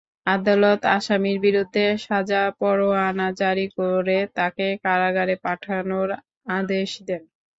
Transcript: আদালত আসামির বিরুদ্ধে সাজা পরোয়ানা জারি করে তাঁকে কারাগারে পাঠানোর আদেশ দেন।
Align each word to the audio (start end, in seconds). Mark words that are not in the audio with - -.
আদালত 0.27 0.81
আসামির 0.97 1.37
বিরুদ্ধে 1.45 1.85
সাজা 2.05 2.41
পরোয়ানা 2.59 3.27
জারি 3.39 3.67
করে 3.77 4.17
তাঁকে 4.35 4.67
কারাগারে 4.83 5.35
পাঠানোর 5.45 6.09
আদেশ 6.57 6.89
দেন। 7.07 7.23